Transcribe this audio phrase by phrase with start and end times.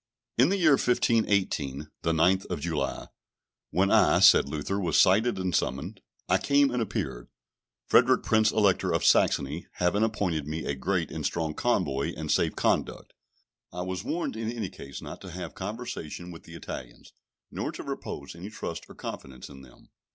[0.35, 3.09] In the year 1518, the 9th of July,
[3.69, 7.27] when I, said Luther, was cited and summoned, I came and appeared:
[7.85, 12.55] Frederick Prince Elector of Saxony having appointed me a great and strong convoy and safe
[12.55, 13.13] conduct.
[13.71, 17.13] I was warned in any case not to have conversation with the Italians,
[17.51, 19.89] nor to repose any trust or confidence in them.